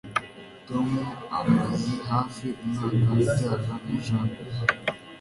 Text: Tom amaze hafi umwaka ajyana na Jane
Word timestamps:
Tom 0.67 0.89
amaze 1.39 1.93
hafi 2.09 2.45
umwaka 2.63 3.09
ajyana 3.15 3.67
na 3.83 3.95
Jane 4.03 4.37